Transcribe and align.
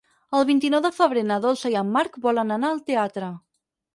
El 0.35 0.45
vint-i-nou 0.49 0.79
de 0.85 0.89
febrer 0.95 1.23
na 1.31 1.37
Dolça 1.43 1.71
i 1.75 1.77
en 1.83 1.91
Marc 1.97 2.17
volen 2.25 2.57
anar 2.57 2.71
al 2.75 2.83
teatre. 2.89 3.29